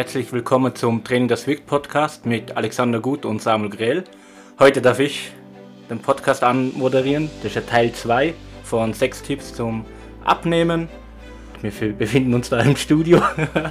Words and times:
Herzlich 0.00 0.32
willkommen 0.32 0.74
zum 0.74 1.04
Training 1.04 1.28
das 1.28 1.46
Wirkt 1.46 1.66
Podcast 1.66 2.24
mit 2.24 2.56
Alexander 2.56 3.00
Gut 3.00 3.26
und 3.26 3.42
Samuel 3.42 3.68
Grell. 3.68 4.04
Heute 4.58 4.80
darf 4.80 4.98
ich 4.98 5.30
den 5.90 5.98
Podcast 5.98 6.42
anmoderieren. 6.42 7.30
Das 7.42 7.50
ist 7.50 7.56
ja 7.56 7.60
Teil 7.60 7.92
2 7.92 8.32
von 8.64 8.94
sechs 8.94 9.22
Tipps 9.22 9.52
zum 9.52 9.84
Abnehmen. 10.24 10.88
Wir 11.60 11.92
befinden 11.92 12.32
uns 12.32 12.48
da 12.48 12.60
im 12.60 12.76
Studio 12.76 13.20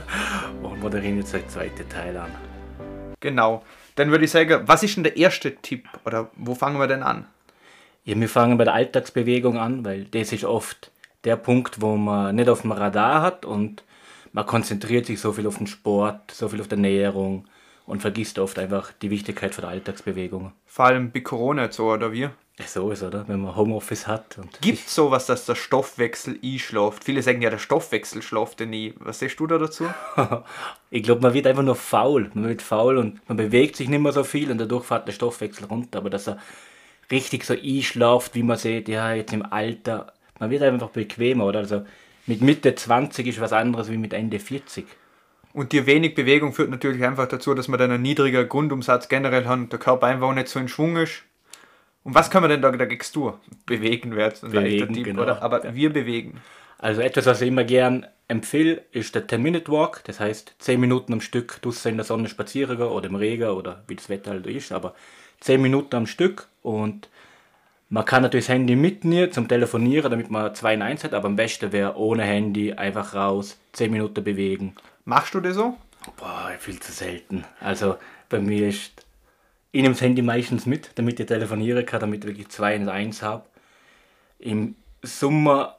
und 0.61 0.79
moderieren 0.79 1.17
jetzt 1.17 1.33
den 1.33 1.49
zweiten 1.49 1.89
Teil 1.89 2.15
an. 2.15 2.29
Genau. 3.21 3.63
Dann 3.95 4.11
würde 4.11 4.25
ich 4.25 4.29
sagen, 4.29 4.67
was 4.67 4.83
ist 4.83 4.97
denn 4.97 5.05
der 5.05 5.17
erste 5.17 5.55
Tipp 5.55 5.87
oder 6.05 6.29
wo 6.35 6.53
fangen 6.53 6.77
wir 6.77 6.85
denn 6.85 7.01
an? 7.01 7.25
Ja, 8.03 8.15
wir 8.15 8.29
fangen 8.29 8.59
bei 8.59 8.65
der 8.65 8.75
Alltagsbewegung 8.75 9.57
an, 9.57 9.83
weil 9.83 10.03
das 10.03 10.31
ist 10.31 10.45
oft 10.45 10.91
der 11.23 11.37
Punkt, 11.37 11.81
wo 11.81 11.95
man 11.95 12.35
nicht 12.35 12.49
auf 12.49 12.61
dem 12.61 12.71
Radar 12.71 13.23
hat 13.23 13.45
und 13.45 13.83
man 14.31 14.45
konzentriert 14.45 15.05
sich 15.05 15.19
so 15.19 15.33
viel 15.33 15.47
auf 15.47 15.57
den 15.57 15.67
Sport, 15.67 16.31
so 16.31 16.47
viel 16.49 16.61
auf 16.61 16.67
die 16.67 16.75
Ernährung 16.75 17.45
und 17.85 18.01
vergisst 18.01 18.37
oft 18.37 18.59
einfach 18.59 18.91
die 19.01 19.09
Wichtigkeit 19.09 19.55
von 19.55 19.63
der 19.63 19.71
Alltagsbewegung. 19.71 20.51
Vor 20.65 20.85
allem 20.85 21.11
bei 21.11 21.21
Corona 21.21 21.63
jetzt 21.63 21.77
so, 21.77 21.91
oder 21.91 22.11
wie? 22.11 22.29
Ja, 22.59 22.67
so 22.67 22.91
ist 22.91 23.03
oder? 23.03 23.25
Wenn 23.27 23.39
man 23.39 23.55
Homeoffice 23.55 24.05
hat. 24.05 24.37
Gibt 24.59 24.79
es 24.79 24.93
sowas, 24.93 25.25
dass 25.25 25.45
der 25.45 25.55
Stoffwechsel 25.55 26.37
einschläft? 26.43 27.05
Viele 27.05 27.23
sagen 27.23 27.41
ja, 27.41 27.49
der 27.49 27.57
Stoffwechsel 27.57 28.21
schläft 28.21 28.59
nie. 28.59 28.93
Was 28.99 29.19
sagst 29.19 29.39
du 29.39 29.47
da 29.47 29.57
dazu? 29.57 29.85
ich 30.89 31.01
glaube, 31.01 31.21
man 31.21 31.33
wird 31.33 31.47
einfach 31.47 31.63
nur 31.63 31.75
faul. 31.75 32.29
Man 32.33 32.49
wird 32.49 32.61
faul 32.61 32.97
und 32.97 33.27
man 33.29 33.37
bewegt 33.37 33.77
sich 33.77 33.87
nicht 33.87 34.01
mehr 34.01 34.11
so 34.11 34.25
viel 34.25 34.51
und 34.51 34.59
dadurch 34.59 34.83
fährt 34.83 35.07
der 35.07 35.13
Stoffwechsel 35.13 35.65
runter. 35.65 35.99
Aber 35.99 36.09
dass 36.09 36.27
er 36.27 36.37
richtig 37.09 37.45
so 37.45 37.53
einschläft, 37.53 38.35
wie 38.35 38.43
man 38.43 38.57
sieht, 38.57 38.89
ja, 38.89 39.13
jetzt 39.13 39.31
im 39.31 39.45
Alter, 39.45 40.11
man 40.37 40.49
wird 40.49 40.61
einfach 40.61 40.89
bequemer, 40.89 41.45
oder? 41.45 41.59
Also 41.59 41.85
mit 42.29 42.41
Mitte 42.41 42.75
20 42.75 43.25
ist 43.25 43.41
was 43.41 43.53
anderes 43.53 43.89
wie 43.89 43.97
mit 43.97 44.13
Ende 44.13 44.39
40. 44.39 44.85
Und 45.51 45.71
die 45.71 45.87
wenig 45.87 46.13
Bewegung 46.13 46.53
führt 46.53 46.69
natürlich 46.69 47.03
einfach 47.03 47.27
dazu, 47.27 47.55
dass 47.55 47.67
man 47.67 47.79
dann 47.79 47.89
einen 47.89 48.03
niedriger 48.03 48.45
Grundumsatz 48.45 49.09
generell 49.09 49.47
hat 49.47 49.57
und 49.57 49.71
der 49.71 49.79
Körper 49.79 50.05
einfach 50.05 50.31
nicht 50.35 50.47
so 50.47 50.59
in 50.59 50.67
Schwung 50.67 50.97
ist. 50.97 51.23
Und 52.03 52.13
was 52.13 52.29
kann 52.29 52.43
man 52.43 52.51
denn 52.51 52.61
da 52.61 52.71
dagegen 52.71 53.03
tun? 53.11 53.33
Bewegen 53.65 54.15
wird 54.15 54.41
bewegen, 54.41 54.93
Tipp, 54.93 55.05
genau. 55.05 55.23
oder? 55.23 55.41
Aber 55.41 55.65
ja. 55.65 55.73
wir 55.73 55.91
bewegen. 55.91 56.39
Also 56.77 57.01
etwas, 57.01 57.25
was 57.25 57.41
ich 57.41 57.47
immer 57.47 57.63
gern 57.63 58.05
empfehle, 58.27 58.83
ist 58.91 59.15
der 59.15 59.27
10-Minute-Walk. 59.27 60.03
Das 60.05 60.19
heißt, 60.19 60.53
10 60.59 60.79
Minuten 60.79 61.13
am 61.13 61.21
Stück 61.21 61.59
du 61.63 61.73
in 61.83 61.97
der 61.97 62.05
Sonne 62.05 62.29
spazieren 62.29 62.79
oder 62.79 63.07
im 63.07 63.15
Regen 63.15 63.49
oder 63.49 63.83
wie 63.87 63.95
das 63.95 64.07
Wetter 64.07 64.31
halt 64.31 64.45
ist, 64.45 64.71
aber 64.71 64.93
10 65.39 65.61
Minuten 65.61 65.95
am 65.95 66.05
Stück 66.05 66.47
und 66.61 67.09
man 67.89 68.05
kann 68.05 68.21
natürlich 68.21 68.45
das 68.45 68.53
Handy 68.53 68.75
mitnehmen 68.75 69.31
zum 69.31 69.47
Telefonieren, 69.47 70.11
damit 70.11 70.29
man 70.29 70.53
zwei 70.53 70.75
in 70.75 70.83
eins 70.83 71.03
hat, 71.03 71.13
aber 71.13 71.27
am 71.27 71.35
besten 71.35 71.71
wäre 71.71 71.97
ohne 71.97 72.23
Handy 72.23 72.73
einfach 72.73 73.15
raus, 73.15 73.57
10 73.73 73.91
Minuten 73.91 74.23
bewegen. 74.23 74.75
Machst 75.05 75.33
du 75.33 75.39
das 75.39 75.55
so? 75.55 75.75
Boah, 76.17 76.51
viel 76.59 76.79
zu 76.79 76.91
selten. 76.91 77.45
Also 77.59 77.97
bei 78.29 78.39
mir 78.39 78.69
ist, 78.69 79.05
ich 79.71 79.81
nehme 79.81 79.95
das 79.95 80.01
Handy 80.01 80.21
meistens 80.21 80.67
mit, 80.67 80.91
damit 80.95 81.19
ich 81.19 81.25
telefonieren 81.25 81.85
kann, 81.85 81.99
damit 81.99 82.23
ich 82.23 82.29
wirklich 82.29 82.49
zwei 82.49 82.75
in 82.75 82.89
eins 82.89 83.23
habe. 83.23 83.45
Im 84.37 84.75
Sommer 85.01 85.77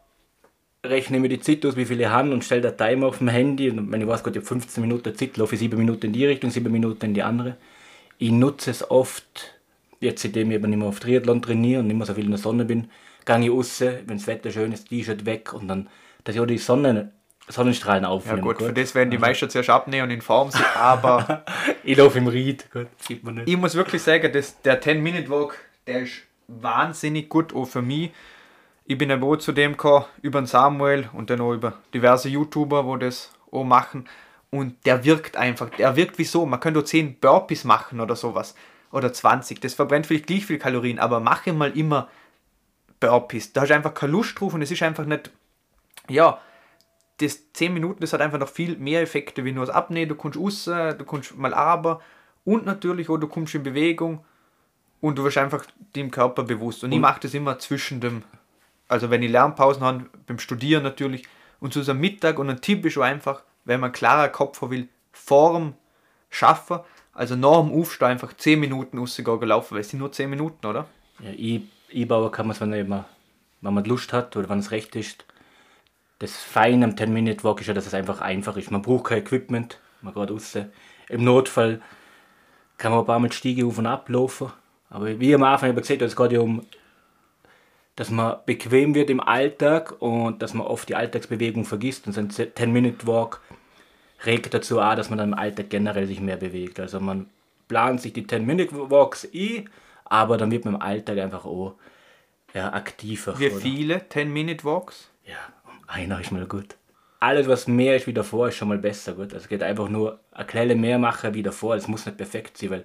rechne 0.85 1.19
ich 1.19 1.23
mir 1.23 1.29
die 1.29 1.41
Zeit 1.41 1.65
aus, 1.65 1.77
wie 1.77 1.85
viele 1.85 2.05
ich 2.05 2.11
habe 2.11 2.33
und 2.33 2.45
stelle 2.45 2.63
den 2.63 2.77
Timer 2.77 3.07
auf 3.07 3.19
dem 3.19 3.29
Handy. 3.29 3.71
Und 3.71 3.91
wenn 3.93 4.01
ich 4.01 4.09
weiß, 4.09 4.25
gut, 4.25 4.35
ich 4.35 4.41
habe 4.41 4.47
15 4.47 4.81
Minuten 4.83 5.15
Zeit, 5.15 5.37
laufe 5.37 5.55
ich 5.55 5.61
7 5.61 5.79
Minuten 5.79 6.07
in 6.07 6.13
die 6.13 6.27
Richtung, 6.27 6.51
7 6.51 6.71
Minuten 6.73 7.05
in 7.05 7.15
die 7.15 7.23
andere. 7.23 7.57
Ich 8.19 8.33
nutze 8.33 8.73
es 8.73 8.91
oft 8.91 9.60
jetzt 10.01 10.23
seitdem 10.23 10.51
ich 10.51 10.57
eben 10.57 10.71
nicht 10.71 10.79
mehr 10.79 10.89
auf 10.89 11.01
Triathlon 11.01 11.43
trainiere 11.43 11.81
und 11.81 11.87
nicht 11.87 11.97
mehr 11.97 12.07
so 12.07 12.15
viel 12.15 12.25
in 12.25 12.31
der 12.31 12.39
Sonne 12.39 12.65
bin, 12.65 12.91
gehe 13.25 13.41
ich 13.41 13.51
raus, 13.51 13.81
wenn 13.81 14.17
das 14.17 14.27
Wetter 14.27 14.51
schön 14.51 14.73
ist, 14.73 14.89
T-Shirt 14.89 15.27
weg 15.27 15.53
und 15.53 15.69
dann, 15.69 15.89
dass 16.25 16.35
ich 16.35 16.41
auch 16.41 16.47
die 16.47 16.59
Sonne, 16.59 17.13
Sonnenstrahlen 17.49 18.05
aufnehme. 18.05 18.39
Ja 18.39 18.45
gut, 18.45 18.59
gut, 18.59 18.69
für 18.69 18.73
das 18.73 18.95
werden 18.95 19.11
die 19.11 19.17
also. 19.17 19.27
meisten 19.27 19.51
zuerst 19.51 19.71
abnehmen 19.71 20.05
und 20.05 20.11
in 20.11 20.23
Form 20.23 20.51
sind, 20.51 20.65
aber... 20.77 21.45
ich 21.85 21.97
laufe 21.97 22.19
im 22.19 22.29
Ried, 22.29 22.71
gut, 22.73 22.87
sieht 22.99 23.23
man 23.25 23.35
nicht. 23.35 23.49
Ich 23.49 23.57
muss 23.57 23.75
wirklich 23.75 24.03
sagen, 24.03 24.33
dass 24.33 24.61
der 24.63 24.83
10-Minute-Walk, 24.83 25.57
der 25.87 26.01
ist 26.01 26.23
wahnsinnig 26.49 27.29
gut 27.29 27.55
auch 27.55 27.67
für 27.67 27.83
mich. 27.83 28.11
Ich 28.87 28.99
bin 28.99 29.11
aber 29.13 29.27
auch 29.27 29.37
zu 29.37 29.53
dem 29.53 29.73
gekommen, 29.73 30.07
über 30.23 30.41
den 30.41 30.47
Samuel 30.47 31.09
und 31.13 31.31
dann 31.31 31.41
auch 31.41 31.53
über 31.53 31.75
diverse 31.95 32.29
YouTuber, 32.29 32.87
wo 32.87 32.97
das 32.97 33.31
auch 33.53 33.65
machen. 33.65 34.09
Und 34.51 34.85
der 34.85 35.05
wirkt 35.05 35.37
einfach, 35.37 35.71
der 35.71 35.95
wirkt 35.95 36.19
wie 36.19 36.25
so, 36.25 36.45
man 36.45 36.59
könnte 36.59 36.81
auch 36.81 36.85
10 36.85 37.21
Burpees 37.21 37.65
machen 37.65 38.01
oder 38.01 38.17
sowas 38.17 38.57
oder 38.93 39.13
20. 39.13 39.61
Das 39.61 39.75
verbrennt 39.75 40.07
vielleicht 40.07 40.27
gleich 40.27 40.47
viel 40.47 40.59
Kalorien, 40.59 40.99
aber 40.99 41.21
mache 41.21 41.53
mal 41.53 41.77
immer 41.77 42.09
Burpees. 42.99 43.53
Da 43.53 43.63
hast 43.63 43.69
du 43.69 43.75
einfach 43.75 43.95
keine 43.95 44.13
Lust 44.13 44.39
drauf 44.39 44.55
und 44.55 44.63
es 44.63 44.71
ist 44.71 44.83
einfach 44.83 45.05
nicht, 45.05 45.31
ja, 46.09 46.41
das 47.19 47.53
10 47.53 47.75
Minuten, 47.75 48.01
das 48.01 48.13
hat 48.13 48.21
einfach 48.21 48.39
noch 48.39 48.49
viel 48.49 48.77
mehr 48.77 49.03
Effekte, 49.03 49.45
wie 49.45 49.53
nur 49.53 49.67
das 49.67 49.75
Abnehmen. 49.75 50.09
Du 50.09 50.15
kommst 50.15 50.39
raus, 50.39 50.65
du 50.65 51.05
kommst 51.05 51.37
mal 51.37 51.55
aber 51.55 52.01
und 52.45 52.67
natürlich 52.67 53.09
auch 53.11 53.19
du 53.19 53.29
kommst 53.29 53.55
in 53.55 53.63
Bewegung 53.63 54.25
und 55.01 55.19
du 55.19 55.25
wirst 55.25 55.39
einfach 55.39 55.65
dem 55.95 56.11
Körper 56.11 56.45
bewusst. 56.45 56.83
Und, 56.83 56.91
und 56.91 56.95
ich 56.95 57.01
mache 57.01 57.21
das 57.21 57.35
immer 57.35 57.59
zwischen 57.59 58.01
dem, 58.01 58.23
also 58.89 59.11
wenn 59.11 59.23
ich 59.23 59.31
Lernpausen 59.31 59.83
habe, 59.83 60.07
beim 60.27 60.39
Studieren 60.39 60.83
natürlich, 60.83 61.25
und 61.61 61.75
zu 61.75 61.83
so 61.83 61.93
Mittag 61.93 62.39
und 62.39 62.49
ein 62.49 62.63
Tipp 62.63 62.87
ist 62.87 62.97
auch 62.97 63.03
einfach, 63.03 63.43
wenn 63.65 63.81
man 63.81 63.93
klarer 63.93 64.29
Kopf 64.29 64.63
will, 64.63 64.89
Form 65.13 65.75
schaffen, 66.31 66.81
also 67.21 67.37
nach 67.37 67.61
dem 67.61 67.79
Aufstehen 67.79 68.09
einfach 68.09 68.33
10 68.33 68.59
Minuten 68.59 68.97
rausgehen 68.97 69.43
laufen, 69.43 69.75
weil 69.75 69.83
es 69.83 69.91
sind 69.91 69.99
nur 69.99 70.11
10 70.11 70.31
Minuten, 70.31 70.67
oder? 70.67 70.87
Ja, 71.19 71.61
einbauen 71.95 72.33
kann 72.33 72.47
man 72.47 72.55
es, 72.55 72.63
wenn, 72.63 72.89
man, 72.89 73.05
wenn 73.61 73.75
man 73.75 73.85
Lust 73.85 74.15
hat 74.15 74.35
oder 74.39 74.49
wenn 74.49 74.61
es 74.61 74.71
recht 74.71 74.97
ist. 74.97 75.27
Das 76.19 76.37
Feine 76.37 76.87
am 76.87 76.93
10-Minute-Walk 76.93 77.61
ist 77.61 77.67
ja, 77.67 77.75
dass 77.75 77.87
es 77.87 77.93
einfach 77.93 78.23
einfach 78.23 78.57
ist. 78.57 78.71
Man 78.71 78.81
braucht 78.81 79.05
kein 79.05 79.19
Equipment, 79.19 79.79
man 80.01 80.15
geht 80.15 80.31
raus. 80.31 80.57
Im 81.11 81.25
Notfall 81.25 81.83
kann 82.79 82.91
man 82.91 83.01
ein 83.01 83.07
paar 83.07 83.21
mit 83.21 83.35
Stiege 83.35 83.67
auf 83.67 83.77
und 83.77 83.87
ab 83.87 84.09
laufen. 84.09 84.51
Aber 84.89 85.21
wie 85.21 85.35
am 85.35 85.43
Anfang 85.43 85.71
ich 85.71 85.77
gesagt, 85.77 86.01
es 86.01 86.17
geht 86.17 86.33
ja 86.33 86.41
um, 86.41 86.65
dass 87.97 88.09
man 88.09 88.37
bequem 88.47 88.95
wird 88.95 89.11
im 89.11 89.21
Alltag 89.21 90.01
und 90.01 90.41
dass 90.41 90.55
man 90.55 90.67
oft 90.67 90.89
die 90.89 90.95
Alltagsbewegung 90.95 91.67
vergisst. 91.67 92.07
Und 92.07 92.15
so 92.15 92.21
ein 92.21 92.31
10-Minute-Walk 92.31 93.43
regt 94.27 94.53
dazu 94.53 94.81
an, 94.81 94.97
dass 94.97 95.11
man 95.11 95.19
dann 95.19 95.33
im 95.33 95.39
Alltag 95.39 95.71
generell 95.71 96.07
sich 96.07 96.21
mehr 96.21 96.37
bewegt. 96.37 96.81
Also 96.81 97.01
man 97.01 97.27
plant 97.69 98.01
sich 98.01 98.13
die 98.13 98.27
10-Minute-Walks 98.27 99.29
ein, 99.35 99.69
aber 100.05 100.37
dann 100.37 100.51
wird 100.51 100.65
man 100.65 100.75
im 100.75 100.83
Alltag 100.83 101.19
einfach 101.19 101.45
auch 101.45 101.75
ja, 102.55 102.73
aktiver. 102.73 103.39
Wie 103.39 103.51
oder? 103.51 103.61
viele 103.61 103.99
10-Minute-Walks? 103.99 105.11
Ja, 105.25 105.37
einer 105.87 106.21
ist 106.21 106.33
mal 106.33 106.47
gut. 106.47 106.77
Alles, 107.21 107.49
was 107.49 107.69
mehr 107.69 107.97
ist 107.97 108.07
wie 108.07 108.15
davor, 108.15 108.49
ist 108.49 108.57
schon 108.57 108.69
mal 108.69 108.79
besser. 108.79 109.13
Gut. 109.13 109.35
Also 109.35 109.45
es 109.45 109.49
geht 109.49 109.63
einfach 109.63 109.89
nur 109.89 110.21
eine 110.33 110.47
kleine 110.47 110.75
mehr 110.75 110.99
machen 110.99 111.35
wie 111.35 111.43
davor. 111.43 111.77
Es 111.77 111.87
muss 111.87 112.07
nicht 112.07 112.17
perfekt 112.17 112.57
sein, 112.57 112.71
weil 112.71 112.85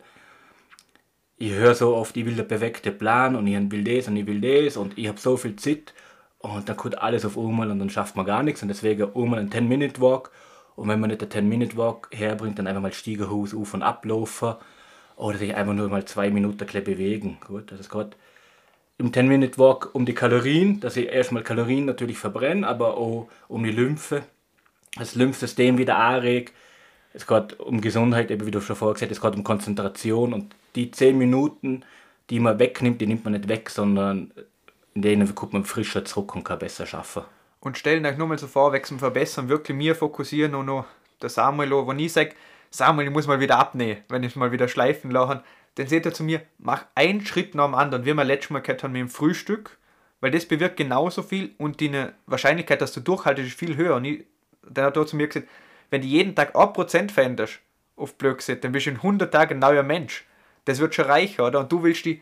ich 1.38 1.52
höre 1.52 1.76
so 1.76 1.96
oft, 1.96 2.16
ich 2.16 2.26
will 2.26 2.36
den 2.36 2.48
perfekten 2.48 2.98
Plan 2.98 3.36
und 3.36 3.48
ich 3.48 3.72
will 3.72 3.84
das 3.84 4.08
und 4.08 4.16
ich 4.18 4.28
will 4.28 4.42
das 4.42 4.78
und 4.78 4.98
ich 4.98 5.08
habe 5.08 5.20
so 5.20 5.36
viel 5.36 5.56
Zeit 5.56 5.94
und 6.40 6.70
dann 6.70 6.78
kommt 6.78 6.98
alles 6.98 7.26
auf 7.26 7.38
einmal 7.38 7.72
und 7.72 7.80
dann 7.80 7.90
schafft 7.90 8.16
man 8.16 8.26
gar 8.26 8.44
nichts 8.44 8.62
und 8.62 8.68
deswegen 8.70 9.14
einmal 9.16 9.40
ein 9.40 9.50
10-Minute-Walk 9.50 10.32
und 10.76 10.90
wenn 10.90 11.00
man 11.00 11.10
nicht 11.10 11.22
den 11.22 11.30
10-Minute-Walk 11.30 12.10
herbringt, 12.12 12.60
dann 12.60 12.68
einfach 12.68 12.82
mal 12.82 12.94
Stiegerhaus 12.94 13.54
auf 13.54 13.74
und 13.74 13.82
ablaufen 13.82 14.56
oder 15.16 15.38
sich 15.38 15.56
einfach 15.56 15.74
nur 15.74 15.90
mal 15.90 16.06
zwei 16.06 16.30
Minuten 16.30 16.66
bewegen. 16.84 17.38
Gut, 17.48 17.72
das 17.72 17.80
ist 17.80 17.90
gerade 17.90 18.12
im 18.98 19.12
10-Minute-Walk 19.12 19.94
um 19.94 20.06
die 20.06 20.14
Kalorien, 20.14 20.80
dass 20.80 20.98
ich 20.98 21.08
erstmal 21.08 21.44
Kalorien 21.44 21.86
natürlich 21.86 22.18
verbrenne, 22.18 22.68
aber 22.68 22.98
auch 22.98 23.30
um 23.48 23.64
die 23.64 23.72
Lymphe, 23.72 24.24
das 24.98 25.16
Lymphsystem 25.16 25.78
wieder 25.78 25.98
anregt. 25.98 26.54
Es 27.14 27.26
geht 27.26 27.60
um 27.60 27.80
Gesundheit, 27.80 28.30
eben 28.30 28.46
wie 28.46 28.52
du 28.52 28.60
schon 28.60 28.76
vorher 28.76 29.02
hast, 29.02 29.12
es 29.12 29.22
geht 29.22 29.36
um 29.36 29.44
Konzentration 29.44 30.34
und 30.34 30.56
die 30.76 30.92
10 30.92 31.18
Minuten, 31.18 31.84
die 32.30 32.42
man 32.42 32.60
wegnimmt, 32.60 33.00
die 33.00 33.08
nimmt 33.08 33.24
man 33.24 33.34
nicht 33.34 33.48
weg, 33.48 33.70
sondern 33.70 34.32
in 34.94 35.02
denen 35.02 35.34
kommt 35.36 35.54
man 35.54 35.64
frischer 35.64 36.04
zurück 36.04 36.36
und 36.36 36.44
kann 36.44 36.60
besser 36.60 36.86
schaffen 36.86 37.24
und 37.66 37.80
stellen 37.80 38.06
euch 38.06 38.16
nur 38.16 38.28
mal 38.28 38.38
so 38.38 38.46
vor, 38.46 38.74
wechseln 38.74 39.00
verbessern, 39.00 39.50
wirklich 39.50 39.76
mir 39.76 39.96
fokussieren 39.96 40.54
und 40.54 40.68
noch 40.68 40.86
der 41.20 41.30
Samuel, 41.30 41.72
wo 41.72 41.92
ich 41.94 42.14
sage, 42.14 42.36
Samuel, 42.70 43.08
ich 43.08 43.14
muss 43.14 43.26
mal 43.26 43.40
wieder 43.40 43.58
abnehmen, 43.58 44.04
wenn 44.08 44.22
ich 44.22 44.36
mal 44.36 44.52
wieder 44.52 44.68
schleifen 44.68 45.10
lachen, 45.10 45.42
dann 45.74 45.88
seht 45.88 46.06
er 46.06 46.14
zu 46.14 46.24
mir, 46.24 46.44
mach 46.60 46.86
einen 46.94 47.26
Schritt 47.26 47.56
nach 47.56 47.66
dem 47.66 47.74
anderen, 47.74 48.06
wie 48.06 48.14
wir 48.14 48.24
letztes 48.24 48.52
Mal 48.52 48.62
gehabt 48.62 48.84
haben 48.84 48.92
mit 48.92 49.00
dem 49.00 49.10
Frühstück, 49.10 49.80
weil 50.22 50.30
das 50.30 50.46
bewirkt 50.46 50.78
genauso 50.78 51.24
viel 51.24 51.56
und 51.58 51.80
die 51.80 51.92
Wahrscheinlichkeit, 52.28 52.82
dass 52.82 52.94
du 52.94 53.00
durchhaltest, 53.00 53.48
ist 53.48 53.58
viel 53.58 53.76
höher. 53.76 53.96
Und 53.96 54.06
ich, 54.06 54.26
dann 54.62 54.86
hat 54.86 54.96
er 54.96 55.08
zu 55.08 55.16
mir 55.16 55.28
gesagt, 55.28 55.48
wenn 55.90 56.02
du 56.02 56.08
jeden 56.08 56.36
Tag 56.36 56.56
1% 56.56 57.10
veränderst, 57.10 57.62
auf 57.96 58.16
Blöd 58.16 58.44
dann 58.64 58.74
bist 58.74 58.86
du 58.86 58.92
in 58.92 58.98
100 58.98 59.34
Tagen 59.34 59.56
ein 59.56 59.60
neuer 59.60 59.84
Mensch. 59.84 60.24
Das 60.66 60.78
wird 60.78 60.94
schon 60.94 61.06
reicher, 61.06 61.48
oder? 61.48 61.62
Und 61.62 61.72
du 61.72 61.82
willst 61.82 62.06
die 62.06 62.22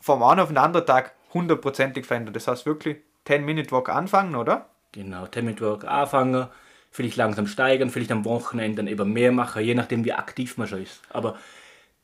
vom 0.00 0.22
einen 0.22 0.40
auf 0.40 0.48
den 0.48 0.58
anderen 0.58 0.86
Tag 0.86 1.12
hundertprozentig 1.34 2.06
verändern. 2.06 2.34
Das 2.34 2.46
heißt 2.46 2.66
wirklich 2.66 2.98
10-Minute-Walk 3.26 3.88
anfangen, 3.88 4.36
oder? 4.36 4.70
Genau, 4.96 5.28
Work 5.60 5.84
anfangen, 5.84 6.48
vielleicht 6.90 7.16
langsam 7.16 7.46
steigern, 7.46 7.90
vielleicht 7.90 8.10
am 8.10 8.24
Wochenende 8.24 8.76
dann 8.76 8.86
eben 8.86 9.12
mehr 9.12 9.30
machen, 9.30 9.62
je 9.62 9.74
nachdem 9.74 10.06
wie 10.06 10.14
aktiv 10.14 10.56
man 10.56 10.66
schon 10.66 10.82
ist. 10.82 11.02
Aber 11.10 11.36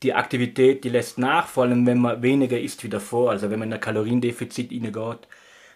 die 0.03 0.13
Aktivität, 0.13 0.83
die 0.83 0.89
lässt 0.89 1.17
nach, 1.17 1.47
vor 1.47 1.63
allem 1.63 1.87
wenn 1.87 1.97
man 1.97 2.21
weniger 2.21 2.59
isst 2.59 2.83
wie 2.83 2.89
davor. 2.89 3.31
Also 3.31 3.49
wenn 3.49 3.57
man 3.57 3.69
in 3.69 3.73
ein 3.73 3.79
Kaloriendefizit 3.79 4.69
hineingeht, 4.69 5.27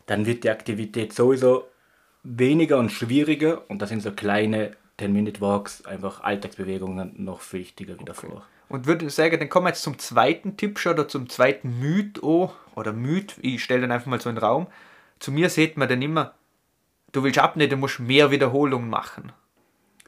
dann 0.06 0.28
wird 0.28 0.44
die 0.44 0.52
Aktivität 0.52 1.12
sowieso 1.12 1.68
weniger 2.22 2.78
und 2.78 2.92
schwieriger 2.92 3.64
und 3.68 3.82
das 3.82 3.90
sind 3.90 4.04
so 4.04 4.12
kleine 4.12 4.74
10-Minute-Walks, 5.00 5.86
einfach 5.86 6.22
Alltagsbewegungen 6.22 7.16
noch 7.18 7.42
wichtiger 7.52 8.00
wie 8.00 8.06
davor. 8.06 8.46
Und 8.70 8.86
würde 8.86 9.10
sagen, 9.10 9.40
dann 9.40 9.50
kommen 9.50 9.66
wir 9.66 9.70
jetzt 9.70 9.82
zum 9.82 9.98
zweiten 9.98 10.56
Tipp 10.56 10.78
schon 10.78 10.94
oder 10.94 11.08
zum 11.08 11.30
zweiten 11.30 11.80
Myth 11.80 12.24
an, 12.24 12.50
oder 12.76 12.94
Myth, 12.94 13.38
ich 13.42 13.64
stelle 13.64 13.82
dann 13.82 13.92
einfach 13.92 14.08
mal 14.08 14.22
so 14.22 14.30
in 14.30 14.36
den 14.36 14.44
Raum. 14.44 14.68
Zu 15.20 15.32
mir 15.32 15.50
sieht 15.50 15.78
man 15.78 15.90
dann 15.90 16.02
immer, 16.02 16.34
du 17.12 17.24
willst 17.24 17.40
abnehmen, 17.40 17.70
du 17.70 17.78
musst 17.78 18.00
mehr 18.00 18.32
Wiederholungen 18.32 18.90
machen. 18.90 19.32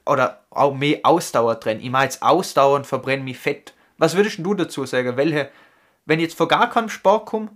Oder 0.05 0.43
auch 0.49 0.73
mehr 0.73 0.99
Ausdauer 1.03 1.55
drin. 1.55 1.79
Ich 1.81 1.89
mache 1.89 2.05
jetzt 2.05 2.23
Ausdauer 2.23 2.77
und 2.77 2.87
verbrenne 2.87 3.23
mich 3.23 3.37
Fett. 3.37 3.73
Was 3.97 4.15
würdest 4.15 4.39
du 4.39 4.53
dazu 4.53 4.85
sagen? 4.85 5.17
Welche, 5.17 5.49
wenn 6.05 6.19
ich 6.19 6.23
jetzt 6.23 6.37
vor 6.37 6.47
gar 6.47 6.69
keinem 6.69 6.89
Sport 6.89 7.25
komme, 7.27 7.49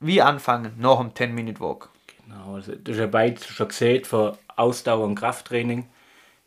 wie 0.00 0.20
anfangen 0.20 0.72
nach 0.78 0.98
dem 0.98 1.10
10-Minute-Walk? 1.10 1.90
Genau, 2.24 2.56
also 2.56 2.74
das 2.74 2.94
ist 2.96 3.00
ja 3.00 3.06
beides 3.06 3.46
schon 3.46 3.68
gesehen, 3.68 4.04
für 4.04 4.36
Ausdauer 4.56 5.04
und 5.04 5.14
Krafttraining 5.14 5.88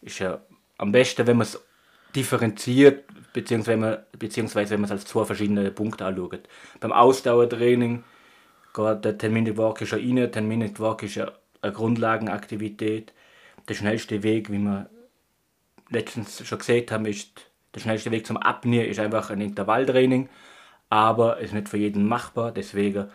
ist 0.02 0.20
ja 0.20 0.40
am 0.78 0.92
besten, 0.92 1.26
wenn 1.26 1.38
man 1.38 1.48
es 1.48 1.64
differenziert, 2.16 3.06
beziehungsweise 3.34 3.72
wenn 3.74 3.80
man, 3.80 3.98
beziehungsweise 4.18 4.72
wenn 4.72 4.82
man 4.82 4.86
es 4.86 4.92
als 4.92 5.06
zwei 5.06 5.26
verschiedene 5.26 5.72
Punkte 5.72 6.06
anschaut. 6.06 6.50
Beim 6.80 6.92
Ausdauertraining 6.92 8.04
der 8.76 9.18
10-Minute-Walk 9.18 9.82
ist 9.82 9.92
ja 9.92 9.98
rein, 9.98 10.18
10-Minute-Walk 10.18 11.04
ist 11.04 11.16
ja 11.16 11.32
eine 11.66 11.74
Grundlagenaktivität. 11.74 13.14
Der 13.68 13.74
schnellste 13.74 14.24
Weg, 14.24 14.52
wie 14.52 14.60
wir 14.60 14.90
letztens 15.90 16.46
schon 16.48 16.60
gesehen 16.60 16.86
haben, 16.90 17.06
ist 17.06 17.52
der 17.74 17.82
schnellste 17.82 18.12
Weg 18.12 18.26
zum 18.26 18.38
Abnehmen 18.38 18.86
ist 18.86 19.00
einfach 19.00 19.30
ein 19.30 19.42
Intervalltraining, 19.42 20.30
aber 20.90 21.40
ist 21.40 21.54
nicht 21.54 21.68
für 21.68 21.78
jeden 21.78 22.08
machbar, 22.08 22.52
deswegen 22.54 23.10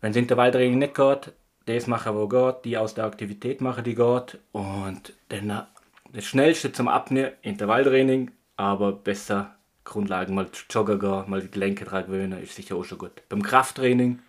wenn 0.00 0.12
das 0.12 0.16
Intervalltraining 0.16 0.78
nicht 0.78 0.94
geht, 0.94 1.32
das 1.66 1.86
machen, 1.86 2.14
wo 2.14 2.26
geht, 2.26 2.64
die 2.64 2.78
aus 2.78 2.94
der 2.94 3.04
Aktivität 3.04 3.60
machen, 3.60 3.84
die 3.84 3.94
geht. 3.94 4.38
Und 4.52 5.12
dann 5.28 5.66
das 6.12 6.24
Schnellste 6.24 6.72
zum 6.72 6.88
Abnehmen, 6.88 7.32
Intervalltraining, 7.42 8.30
aber 8.56 8.92
besser 8.92 9.54
Grundlagen, 9.84 10.34
mal 10.34 10.48
joggen 10.70 10.98
gehen, 10.98 11.24
mal 11.28 11.42
die 11.42 11.50
Gelenke 11.50 11.84
dran 11.84 12.06
gewöhnen, 12.06 12.42
ist 12.42 12.56
sicher 12.56 12.76
auch 12.76 12.84
schon 12.84 12.98
gut. 12.98 13.22
Beim 13.28 13.42
Krafttraining, 13.42 14.20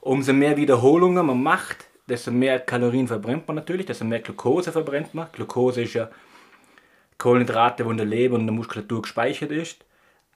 umso 0.00 0.32
mehr 0.32 0.56
Wiederholungen 0.56 1.26
man 1.26 1.42
macht, 1.42 1.86
desto 2.08 2.30
mehr 2.30 2.60
Kalorien 2.60 3.06
verbrennt 3.06 3.46
man 3.46 3.56
natürlich, 3.56 3.86
desto 3.86 4.04
mehr 4.04 4.20
Glucose 4.20 4.72
verbrennt 4.72 5.14
man. 5.14 5.28
Glucose 5.32 5.82
ist 5.82 5.94
ja 5.94 6.10
Kohlenhydrate, 7.18 7.84
wo 7.84 7.90
in 7.90 7.96
der 7.96 8.06
Leber 8.06 8.34
und 8.34 8.42
in 8.42 8.46
der 8.46 8.54
Muskulatur 8.54 9.02
gespeichert 9.02 9.50
ist. 9.50 9.84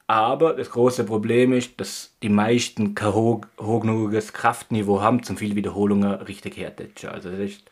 Aber 0.06 0.52
das 0.52 0.70
große 0.70 1.04
Problem 1.04 1.52
ist, 1.52 1.80
dass 1.80 2.16
die 2.22 2.28
meisten 2.28 2.94
kein 2.94 3.14
hoch, 3.14 3.42
hochgenuges 3.58 4.32
Kraftniveau 4.32 5.00
haben, 5.00 5.22
zum 5.22 5.36
viel 5.36 5.54
Wiederholungen 5.54 6.12
richtig 6.12 6.56
härtet. 6.56 7.04
Also 7.04 7.30
das 7.30 7.38
ist, 7.38 7.62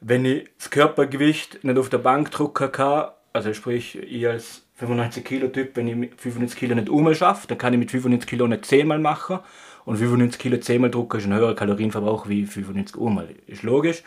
wenn 0.00 0.24
ich 0.24 0.48
das 0.58 0.70
Körpergewicht 0.70 1.64
nicht 1.64 1.78
auf 1.78 1.88
der 1.88 1.98
Bank 1.98 2.30
drücken 2.30 2.70
kann, 2.70 3.10
also 3.32 3.52
sprich 3.54 3.96
ich 3.96 4.28
als 4.28 4.62
95 4.76 5.24
Kilo 5.24 5.48
Typ, 5.48 5.74
wenn 5.74 5.88
ich 5.88 5.96
mit 5.96 6.20
95 6.20 6.58
Kilo 6.58 6.74
nicht 6.74 6.90
einmal 6.90 7.14
schaffe, 7.14 7.48
dann 7.48 7.58
kann 7.58 7.72
ich 7.72 7.78
mit 7.78 7.90
95 7.90 8.28
Kilo 8.28 8.46
nicht 8.46 8.66
10 8.66 8.86
Mal 8.86 8.98
machen 8.98 9.40
und 9.84 9.96
95 9.96 10.40
Kilo 10.40 10.58
10 10.58 10.80
Mal 10.80 10.90
drucken 10.90 11.18
ist 11.18 11.26
ein 11.26 11.34
höherer 11.34 11.54
Kalorienverbrauch 11.54 12.28
wie 12.28 12.46
95 12.46 13.00
einmal. 13.00 13.28
Ist 13.46 13.62
logisch. 13.62 14.02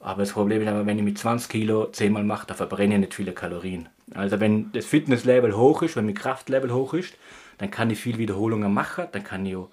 Aber 0.00 0.22
das 0.22 0.32
Problem 0.32 0.62
ist 0.62 0.68
aber, 0.68 0.86
wenn 0.86 0.98
ich 0.98 1.04
mit 1.04 1.18
20 1.18 1.50
Kilo 1.50 1.86
10 1.86 2.12
Mal 2.12 2.22
mache, 2.22 2.46
dann 2.46 2.56
verbrenne 2.56 2.94
ich 2.94 3.00
nicht 3.00 3.14
viele 3.14 3.32
Kalorien. 3.32 3.88
Also 4.14 4.38
wenn 4.38 4.70
das 4.72 4.86
Fitnesslevel 4.86 5.56
hoch 5.56 5.82
ist, 5.82 5.96
wenn 5.96 6.06
mein 6.06 6.14
Kraftlevel 6.14 6.72
hoch 6.72 6.94
ist, 6.94 7.14
dann 7.58 7.70
kann 7.70 7.90
ich 7.90 7.98
viel 7.98 8.18
Wiederholungen 8.18 8.72
machen, 8.72 9.06
dann 9.10 9.24
kann 9.24 9.44
ich 9.44 9.56
auch 9.56 9.70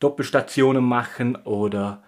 Doppelstationen 0.00 0.82
machen 0.82 1.36
oder 1.44 2.02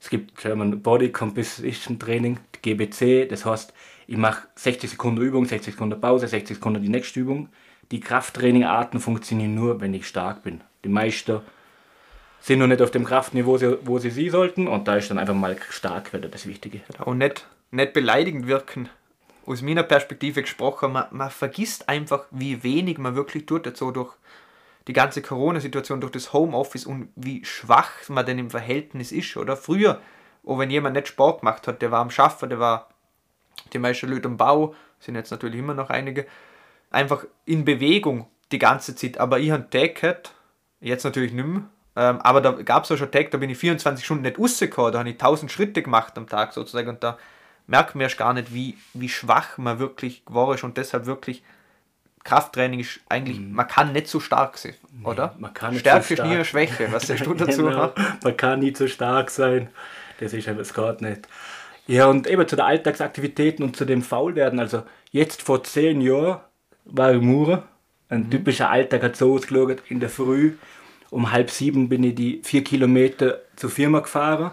es 0.00 0.08
gibt 0.08 0.36
German 0.36 0.82
Body 0.82 1.10
Composition 1.10 1.98
Training, 1.98 2.38
GBC, 2.62 3.28
das 3.28 3.44
heißt, 3.44 3.72
ich 4.06 4.16
mache 4.16 4.48
60 4.56 4.90
Sekunden 4.90 5.20
Übung, 5.20 5.44
60 5.44 5.74
Sekunden 5.74 6.00
Pause, 6.00 6.28
60 6.28 6.56
Sekunden 6.56 6.82
die 6.82 6.88
nächste 6.88 7.20
Übung. 7.20 7.48
Die 7.90 8.00
Krafttrainingarten 8.00 9.00
funktionieren 9.00 9.54
nur, 9.54 9.80
wenn 9.80 9.94
ich 9.94 10.06
stark 10.06 10.42
bin. 10.42 10.60
Die 10.84 10.88
meisten 10.88 11.40
sind 12.42 12.58
noch 12.58 12.66
nicht 12.66 12.82
auf 12.82 12.90
dem 12.90 13.04
Kraftniveau, 13.04 13.58
wo 13.84 13.98
sie 13.98 14.10
sie 14.10 14.28
sollten 14.28 14.66
und 14.66 14.88
da 14.88 14.96
ist 14.96 15.10
dann 15.10 15.18
einfach 15.18 15.34
mal 15.34 15.56
stark 15.70 16.12
wieder 16.12 16.28
das 16.28 16.46
Wichtige. 16.46 16.80
Und 17.04 17.18
nicht, 17.18 17.46
nicht 17.70 17.92
beleidigend 17.92 18.46
wirken 18.46 18.88
aus 19.46 19.62
meiner 19.62 19.82
Perspektive 19.82 20.42
gesprochen, 20.42 20.92
man, 20.92 21.06
man 21.10 21.30
vergisst 21.30 21.88
einfach, 21.88 22.26
wie 22.30 22.62
wenig 22.62 22.98
man 22.98 23.14
wirklich 23.14 23.46
tut, 23.46 23.66
jetzt 23.66 23.78
so 23.78 23.90
durch 23.90 24.14
die 24.88 24.92
ganze 24.92 25.22
Corona-Situation, 25.22 26.00
durch 26.00 26.12
das 26.12 26.32
Homeoffice 26.32 26.86
und 26.86 27.08
wie 27.14 27.44
schwach 27.44 28.08
man 28.08 28.26
denn 28.26 28.38
im 28.38 28.50
Verhältnis 28.50 29.12
ist. 29.12 29.36
Oder 29.36 29.56
früher, 29.56 30.00
oh, 30.42 30.58
wenn 30.58 30.70
jemand 30.70 30.96
nicht 30.96 31.08
Sport 31.08 31.40
gemacht 31.40 31.66
hat, 31.68 31.82
der 31.82 31.90
war 31.90 32.00
am 32.00 32.10
Schaffen, 32.10 32.48
der 32.48 32.58
war 32.58 32.88
die 33.72 33.78
meisten 33.78 34.08
Leute 34.08 34.28
am 34.28 34.36
Bau, 34.36 34.74
sind 34.98 35.14
jetzt 35.14 35.30
natürlich 35.30 35.60
immer 35.60 35.74
noch 35.74 35.90
einige, 35.90 36.26
einfach 36.90 37.24
in 37.44 37.64
Bewegung 37.64 38.26
die 38.50 38.58
ganze 38.58 38.96
Zeit. 38.96 39.18
Aber 39.18 39.38
ich 39.38 39.50
habe 39.50 39.70
Tag 39.70 40.30
jetzt 40.80 41.04
natürlich 41.04 41.32
nicht 41.32 41.46
mehr, 41.46 41.62
ähm, 41.96 42.20
aber 42.20 42.40
da 42.40 42.52
gab 42.52 42.84
es 42.84 42.92
auch 42.92 42.96
schon 42.96 43.10
Tag, 43.10 43.30
da 43.30 43.38
bin 43.38 43.50
ich 43.50 43.58
24 43.58 44.04
Stunden 44.04 44.22
nicht 44.22 44.38
rausgekommen, 44.38 44.92
da 44.92 45.00
habe 45.00 45.10
ich 45.10 45.16
1000 45.16 45.50
Schritte 45.50 45.82
gemacht 45.82 46.16
am 46.16 46.28
Tag 46.28 46.52
sozusagen 46.52 46.88
und 46.88 47.02
da 47.02 47.18
merkt 47.66 47.94
man 47.94 48.02
erst 48.02 48.18
gar 48.18 48.32
nicht, 48.32 48.52
wie, 48.54 48.76
wie 48.94 49.08
schwach 49.08 49.58
man 49.58 49.78
wirklich 49.78 50.24
geworden 50.24 50.54
ist 50.54 50.64
und 50.64 50.76
deshalb 50.76 51.06
wirklich 51.06 51.42
Krafttraining 52.24 52.80
ist 52.80 53.00
eigentlich, 53.08 53.40
mhm. 53.40 53.52
man 53.52 53.66
kann 53.66 53.92
nicht 53.92 54.06
so 54.06 54.20
stark 54.20 54.56
sein, 54.56 54.74
nee, 54.92 55.06
oder? 55.06 55.34
Man 55.38 55.52
kann 55.52 55.76
Stärke 55.76 56.04
so 56.06 56.14
ist 56.14 56.22
nie 56.22 56.34
eine 56.34 56.44
Schwäche. 56.44 56.92
Was 56.92 57.06
sagst 57.08 57.26
du 57.26 57.34
dazu? 57.34 57.64
genau. 57.64 57.92
Man 58.22 58.36
kann 58.36 58.60
nie 58.60 58.74
so 58.74 58.86
stark 58.86 59.30
sein. 59.30 59.70
Das 60.20 60.32
ist 60.32 60.46
es 60.46 60.72
geht 60.72 61.00
nicht. 61.00 61.28
Ja, 61.88 62.06
und 62.06 62.28
eben 62.28 62.46
zu 62.46 62.54
den 62.54 62.64
Alltagsaktivitäten 62.64 63.64
und 63.64 63.76
zu 63.76 63.84
dem 63.84 64.02
Faulwerden. 64.02 64.60
Also, 64.60 64.84
jetzt 65.10 65.42
vor 65.42 65.64
zehn 65.64 66.00
Jahren 66.00 66.40
war 66.84 67.12
ich 67.12 67.20
Maurer. 67.20 67.64
Ein 68.08 68.24
mhm. 68.24 68.30
typischer 68.30 68.70
Alltag 68.70 69.02
hat 69.02 69.16
so 69.16 69.34
ausgeschaut. 69.34 69.82
In 69.88 69.98
der 69.98 70.08
Früh 70.08 70.52
um 71.12 71.30
halb 71.30 71.50
sieben 71.50 71.88
bin 71.88 72.02
ich 72.02 72.14
die 72.14 72.40
vier 72.42 72.64
Kilometer 72.64 73.40
zur 73.56 73.70
Firma 73.70 74.00
gefahren 74.00 74.52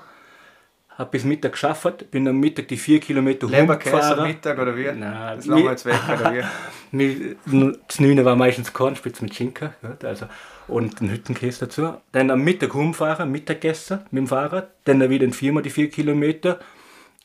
habe 1.00 1.12
bis 1.12 1.24
Mittag 1.24 1.54
geschafft, 1.54 2.12
bin 2.12 2.28
am 2.28 2.38
Mittag 2.42 2.68
die 2.68 2.76
vier 2.76 3.00
Kilometer 3.00 3.48
Leberkäse 3.48 4.18
am 4.18 4.28
Mittag 4.28 4.60
oder 4.60 4.76
wie? 4.76 4.84
Nein, 4.84 5.38
das 5.38 5.46
lassen 5.46 5.64
wir 5.64 5.72
jetzt 5.72 5.86
weg, 5.86 6.00
oder 6.10 6.46
wie? 6.92 7.38
das 7.88 8.00
Neune 8.02 8.26
war 8.26 8.36
meistens 8.36 8.74
Kornspitz 8.74 9.22
mit 9.22 9.34
Schinken 9.34 9.70
also, 10.04 10.26
und 10.68 11.00
einen 11.00 11.12
Hüttenkäse 11.12 11.62
dazu. 11.62 11.94
Dann 12.12 12.30
am 12.30 12.42
Mittag 12.42 12.76
rumfahren, 12.76 13.32
Mittagessen 13.32 14.02
mit 14.12 14.24
dem 14.24 14.28
Fahrrad, 14.28 14.72
dann 14.84 15.10
wieder 15.10 15.24
in 15.24 15.32
Firma 15.32 15.62
die 15.62 15.70
vier 15.70 15.90
Kilometer, 15.90 16.60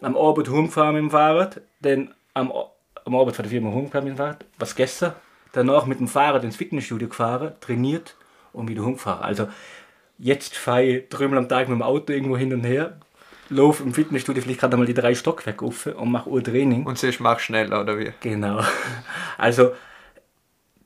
am 0.01 0.17
Abend 0.17 0.49
rumfahren 0.49 0.95
mit 0.95 1.03
dem 1.03 1.11
Fahrrad, 1.11 1.61
dann 1.81 2.15
am, 2.35 2.53
am 3.05 3.17
Abend 3.17 3.35
von 3.35 3.43
der 3.43 3.51
Firma 3.51 3.71
rumfahren 3.71 4.05
mit 4.05 4.15
dem 4.15 4.19
Fahrrad, 4.19 4.45
was 4.57 4.77
gegessen, 4.77 5.11
danach 5.51 5.87
mit 5.87 5.99
dem 5.99 6.07
Fahrrad 6.07 6.45
ins 6.45 6.55
Fitnessstudio 6.55 7.09
gefahren, 7.09 7.55
trainiert 7.61 8.15
und 8.55 8.69
wieder 8.69 8.83
rumfahren. 8.83 9.23
Also 9.23 9.49
jetzt 10.19 10.57
fahre 10.57 10.85
ich 10.85 11.09
dreimal 11.09 11.39
am 11.39 11.49
Tag 11.49 11.69
mit 11.69 11.77
dem 11.77 11.83
Auto 11.83 12.13
irgendwo 12.13 12.37
hin 12.37 12.53
und 12.53 12.65
her, 12.65 12.99
laufe 13.51 13.83
im 13.83 13.95
Fitnessstudio 13.95 14.43
vielleicht 14.43 14.61
gerade 14.61 14.77
mal 14.77 14.87
die 14.87 14.95
drei 14.95 15.15
Stockwerke 15.15 15.65
auf 15.65 15.87
und 15.87 16.11
mache 16.11 16.43
Training. 16.43 16.85
Und 16.85 16.99
siehst, 16.99 17.21
mach 17.21 17.39
schneller, 17.39 17.81
oder 17.81 17.99
wie? 17.99 18.13
Genau. 18.21 18.63
Also, 19.37 19.73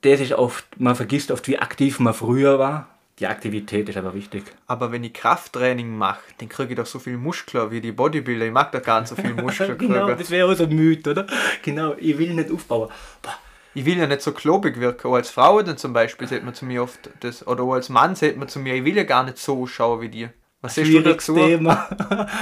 das 0.01 0.19
ist 0.19 0.33
oft, 0.33 0.65
man 0.79 0.95
vergisst 0.95 1.29
oft, 1.29 1.47
wie 1.47 1.59
aktiv 1.59 1.99
man 1.99 2.15
früher 2.15 2.57
war. 2.57 2.87
Die 3.19 3.27
Aktivität 3.27 3.87
ist 3.89 3.97
aber 3.97 4.15
wichtig. 4.15 4.43
Aber 4.65 4.91
wenn 4.91 5.03
ich 5.03 5.13
Krafttraining 5.13 5.95
mache, 5.95 6.21
dann 6.39 6.49
kriege 6.49 6.69
ich 6.69 6.77
doch 6.77 6.85
so 6.85 6.99
viel 6.99 7.17
Muskeln 7.17 7.69
wie 7.69 7.81
die 7.81 7.91
Bodybuilder. 7.91 8.45
Ich 8.45 8.51
mag 8.51 8.71
doch 8.71 8.81
gar 8.81 9.01
nicht 9.01 9.09
so 9.09 9.15
viel 9.15 9.33
Muskeln. 9.35 9.77
genau, 9.77 10.11
das 10.13 10.31
wäre 10.31 10.49
auch 10.49 10.55
so 10.55 10.63
ein 10.63 10.75
Myth, 10.75 11.07
oder? 11.07 11.27
Genau, 11.61 11.95
ich 11.97 12.17
will 12.17 12.33
nicht 12.33 12.49
aufbauen. 12.49 12.89
Boah. 13.21 13.37
Ich 13.73 13.85
will 13.85 13.97
ja 13.97 14.07
nicht 14.07 14.21
so 14.21 14.31
klobig 14.31 14.79
wirken. 14.79 15.07
Auch 15.07 15.15
als 15.15 15.29
Frau 15.29 15.61
dann 15.61 15.77
zum 15.77 15.93
Beispiel 15.93 16.27
sagt 16.27 16.43
man 16.43 16.53
zu 16.53 16.65
mir 16.65 16.83
oft 16.83 17.09
das, 17.19 17.45
oder 17.45 17.63
auch 17.63 17.73
als 17.73 17.89
Mann 17.89 18.15
sagt 18.15 18.37
man 18.37 18.47
zu 18.47 18.59
mir, 18.59 18.75
ich 18.75 18.85
will 18.85 18.97
ja 18.97 19.03
gar 19.03 19.23
nicht 19.23 19.37
so 19.37 19.61
ausschauen 19.61 20.01
wie 20.01 20.09
dir. 20.09 20.33
Was 20.61 20.77
ist 20.77 20.91
du 20.91 21.01
dazu? 21.01 21.35
Thema. 21.35 21.87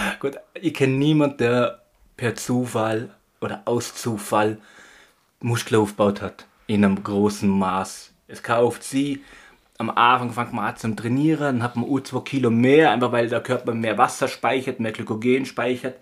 Gut, 0.20 0.38
ich 0.54 0.74
kenne 0.74 0.94
niemanden, 0.94 1.38
der 1.38 1.84
per 2.16 2.36
Zufall 2.36 3.16
oder 3.42 3.62
aus 3.66 3.94
Zufall 3.94 4.58
Muskeln 5.40 5.82
aufgebaut 5.82 6.22
hat. 6.22 6.48
In 6.66 6.84
einem 6.84 7.04
großen 7.04 7.48
Maß. 7.48 8.14
Es 8.28 8.42
kauft 8.42 8.84
sie. 8.84 9.24
Am 9.78 9.92
Anfang 9.92 10.32
fängt 10.32 10.54
man 10.54 10.66
an 10.66 10.78
zum 10.78 10.96
Trainieren, 10.96 11.58
dann 11.58 11.64
hat 11.64 11.76
man 11.76 11.86
U2 11.86 12.24
Kilo 12.24 12.50
mehr, 12.50 12.92
einfach 12.92 13.12
weil 13.12 13.30
der 13.30 13.42
Körper 13.42 13.76
mehr 13.76 14.00
Wasser 14.00 14.28
speichert, 14.28 14.80
mehr 14.80 14.92
Glykogen 14.92 15.46
speichert. 15.46 15.98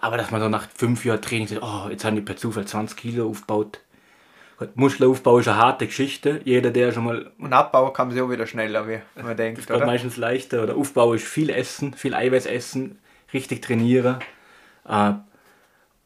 Aber 0.00 0.16
dass 0.16 0.30
man 0.30 0.40
so 0.40 0.48
nach 0.48 0.68
fünf 0.72 1.04
Jahren 1.04 1.20
Training 1.20 1.48
sagt, 1.48 1.62
oh, 1.62 1.88
jetzt 1.90 2.04
haben 2.04 2.14
die 2.14 2.22
per 2.22 2.36
Zufall 2.36 2.64
20 2.64 2.96
Kilo 2.96 3.28
aufgebaut, 3.28 3.80
Muskelaufbau 4.74 5.38
ist 5.38 5.48
eine 5.48 5.56
harte 5.56 5.86
Geschichte. 5.86 6.40
Jeder, 6.44 6.70
der 6.70 6.92
schon 6.92 7.04
mal. 7.04 7.30
Und 7.38 7.52
Abbau 7.52 7.90
kann 7.90 8.08
man 8.08 8.20
auch 8.20 8.30
wieder 8.30 8.46
schneller, 8.46 8.88
wie 8.88 9.00
man 9.20 9.36
denkt. 9.36 9.68
Das 9.68 9.76
oder? 9.76 9.86
meistens 9.86 10.16
leichter. 10.16 10.62
Oder 10.62 10.76
Aufbau 10.76 11.12
ist 11.14 11.26
viel 11.26 11.50
Essen, 11.50 11.94
viel 11.94 12.14
Eiweiß 12.14 12.46
essen, 12.46 12.98
richtig 13.32 13.62
trainieren. 13.62 14.18
Äh, 14.88 15.12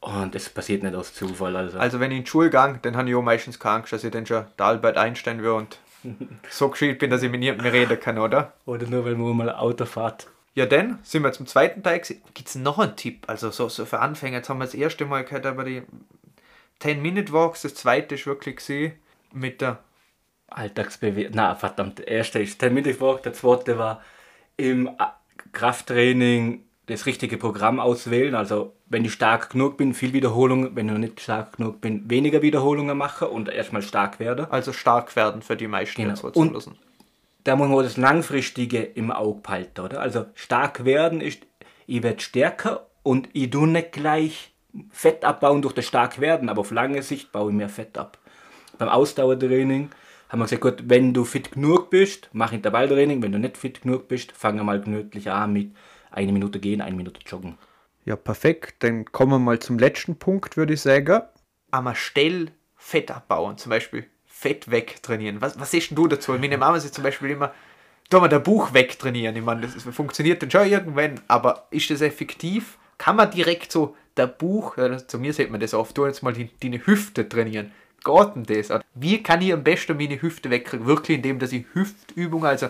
und 0.01 0.35
das 0.35 0.49
passiert 0.49 0.83
nicht 0.83 0.95
aus 0.95 1.15
Zufall. 1.15 1.57
Also, 1.57 1.79
also 1.79 2.01
wenn 2.01 2.11
ich 2.11 2.19
in 2.19 2.25
die 2.25 2.31
Schule 2.31 2.51
gehe, 2.51 2.79
dann 2.83 2.97
habe 2.97 3.09
ich 3.09 3.15
auch 3.15 3.23
meistens 3.23 3.59
keine 3.59 3.77
Angst, 3.77 3.93
dass 3.93 4.05
ich 4.05 4.11
dann 4.11 4.27
schon 4.27 4.45
der 4.59 4.67
Albert 4.67 4.99
Einstein 4.99 5.43
wäre 5.43 5.55
und 5.55 5.79
so 6.51 6.69
gescheit 6.69 6.99
bin, 6.99 7.11
dass 7.11 7.23
ich 7.23 7.31
mit 7.31 7.41
niemandem 7.41 7.65
mehr 7.65 7.73
reden 7.73 7.99
kann, 7.99 8.19
oder? 8.19 8.53
Oder 8.67 8.87
nur 8.87 9.05
weil 9.05 9.15
man 9.15 9.37
mal 9.37 9.51
Auto 9.51 9.87
fährt. 9.87 10.27
Ja, 10.55 10.67
dann 10.67 10.99
sind 11.03 11.23
wir 11.23 11.33
zum 11.33 11.47
zweiten 11.47 11.83
Teil. 11.83 12.03
Gibt 12.35 12.49
es 12.49 12.57
noch 12.57 12.79
einen 12.79 12.97
Tipp? 12.97 13.25
Also 13.29 13.51
so, 13.51 13.71
so 13.71 13.87
für 13.87 14.01
Anfänger. 14.01 14.39
Jetzt 14.39 14.51
haben 14.51 14.59
wir 14.59 14.67
das 14.67 14.75
erste 14.75 15.07
Mal 15.07 15.25
gehört, 15.25 15.47
aber 15.47 15.65
die 15.65 15.83
10-Minute-Walks. 16.83 17.62
Das 17.62 17.75
zweite 17.75 18.15
ist 18.17 18.27
wirklich 18.27 18.57
gesehen 18.57 18.93
mit 19.33 19.61
der 19.61 19.79
Alltagsbewegung. 20.49 21.33
Na, 21.35 21.55
verdammt, 21.55 21.99
der 21.99 22.09
erste 22.09 22.41
ist 22.41 22.62
10-Minute-Walk, 22.62 23.23
der 23.23 23.33
zweite 23.33 23.79
war 23.79 24.03
im 24.57 24.91
Krafttraining 25.53 26.65
das 26.87 27.07
richtige 27.07 27.39
Programm 27.39 27.81
auswählen. 27.81 28.35
Also 28.35 28.75
wenn 28.87 29.05
ich 29.05 29.12
stark 29.12 29.51
genug 29.51 29.77
bin, 29.77 29.95
viel 29.95 30.12
Wiederholungen, 30.12 30.75
wenn 30.77 30.89
ich 30.89 30.99
nicht 30.99 31.21
stark 31.21 31.57
genug 31.57 31.81
bin, 31.81 32.11
weniger 32.11 32.43
Wiederholungen 32.43 32.97
mache 32.97 33.29
und 33.29 33.49
erstmal 33.49 33.83
stark 33.83 34.21
werde. 34.21 34.51
Also 34.51 34.73
stark 34.73 35.15
werden 35.17 35.43
für 35.43 35.57
die 35.57 35.69
meisten 35.69 36.03
genau. 36.03 36.15
jetzt 36.15 36.37
und 36.37 36.77
da 37.45 37.57
muss 37.57 37.69
man 37.69 37.83
das 37.83 37.97
Langfristige 37.97 38.83
im 38.83 39.11
Auge 39.11 39.41
behalten, 39.41 39.81
oder? 39.81 40.01
Also 40.01 40.27
stark 40.35 40.85
werden 40.85 41.21
ist, 41.21 41.43
ich 41.87 42.03
werde 42.03 42.21
stärker 42.21 42.87
und 43.03 43.29
ich 43.33 43.51
tue 43.51 43.67
nicht 43.67 43.93
gleich 43.93 44.52
Fett 44.91 45.25
abbauen 45.25 45.62
durch 45.62 45.75
das 45.75 45.87
stark 45.87 46.21
werden, 46.21 46.49
aber 46.49 46.61
auf 46.61 46.71
lange 46.71 47.02
Sicht 47.02 47.33
baue 47.33 47.50
ich 47.50 47.57
mehr 47.57 47.69
Fett 47.69 47.99
ab. 47.99 48.19
Beim 48.79 48.88
Ausdauertraining 48.88 49.91
haben 50.29 50.38
wir 50.38 50.45
gesagt, 50.45 50.62
gut, 50.62 50.83
wenn 50.87 51.12
du 51.12 51.25
fit 51.25 51.52
genug 51.52 51.91
bist, 51.91 52.31
mach 52.33 52.52
Intervalltraining, 52.52 53.23
wenn 53.23 53.33
du 53.33 53.38
nicht 53.38 53.59
fit 53.59 53.83
genug 53.83 54.09
bist, 54.09 54.33
fange 54.33 54.64
mal 54.64 54.81
gemütlich 54.81 55.31
an 55.31 55.52
mit 55.52 55.73
eine 56.11 56.33
Minute 56.33 56.59
gehen, 56.59 56.81
eine 56.81 56.97
Minute 56.97 57.21
joggen. 57.26 57.59
Ja, 58.05 58.17
perfekt. 58.17 58.76
Dann 58.83 59.05
kommen 59.05 59.33
wir 59.33 59.38
mal 59.38 59.59
zum 59.59 59.79
letzten 59.79 60.17
Punkt, 60.19 60.57
würde 60.57 60.75
ich 60.75 60.81
sagen. 60.81 61.23
Am 61.71 61.95
Stell 61.95 62.50
Fett 62.76 63.11
abbauen, 63.11 63.59
zum 63.59 63.71
Beispiel 63.71 64.07
Fett 64.26 64.71
wegtrainieren. 64.71 65.41
Was, 65.41 65.59
was 65.61 65.71
denn 65.71 65.83
du 65.91 66.09
dazu? 66.09 66.33
Meine 66.33 66.59
Mama 66.59 66.81
sagt 66.81 66.95
zum 66.95 67.05
Beispiel 67.05 67.31
immer, 67.31 67.52
da 68.11 68.19
mal 68.19 68.29
der 68.29 68.41
Buch 68.41 68.75
wegtrainieren. 68.75 69.37
Ich 69.37 69.43
meine, 69.43 69.62
das 69.62 69.83
funktioniert 69.83 70.43
dann 70.43 70.50
schon 70.50 70.67
irgendwann, 70.67 71.21
aber 71.29 71.67
ist 71.71 71.91
das 71.91 72.00
effektiv? 72.00 72.79
Kann 72.99 73.17
man 73.17 73.31
direkt 73.31 73.71
so 73.71 73.97
der 74.16 74.26
Buch, 74.26 74.76
ja, 74.76 74.99
zu 74.99 75.19
mir 75.19 75.33
sieht 75.33 75.50
man 75.50 75.61
das 75.61 75.75
oft, 75.75 75.97
du 75.97 76.07
jetzt 76.07 76.23
mal 76.23 76.33
die, 76.33 76.50
die 76.62 76.87
Hüfte 76.87 77.28
trainieren. 77.28 77.73
Geht 78.04 78.35
denn 78.35 78.45
das? 78.45 78.81
Wie 78.95 79.23
kann 79.23 79.42
ich 79.42 79.52
am 79.52 79.62
besten 79.62 79.97
meine 79.97 80.21
Hüfte 80.21 80.50
wegkriegen? 80.50 80.87
Wirklich 80.87 81.19
indem, 81.19 81.38
dass 81.38 81.52
ich 81.52 81.66
Hüftübungen, 81.73 82.47
also 82.47 82.69